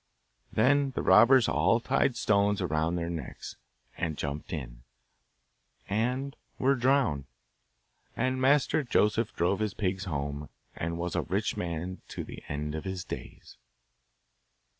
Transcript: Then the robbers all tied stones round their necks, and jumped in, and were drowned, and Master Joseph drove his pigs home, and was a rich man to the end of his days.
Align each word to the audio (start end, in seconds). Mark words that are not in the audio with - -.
Then 0.51 0.93
the 0.95 1.03
robbers 1.03 1.47
all 1.47 1.79
tied 1.79 2.15
stones 2.17 2.59
round 2.59 2.97
their 2.97 3.07
necks, 3.11 3.55
and 3.95 4.17
jumped 4.17 4.51
in, 4.51 4.81
and 5.87 6.35
were 6.57 6.73
drowned, 6.73 7.25
and 8.17 8.41
Master 8.41 8.81
Joseph 8.81 9.35
drove 9.35 9.59
his 9.59 9.75
pigs 9.75 10.05
home, 10.05 10.49
and 10.75 10.97
was 10.97 11.15
a 11.15 11.21
rich 11.21 11.55
man 11.55 12.01
to 12.07 12.23
the 12.23 12.41
end 12.49 12.73
of 12.73 12.83
his 12.83 13.03
days. 13.05 13.57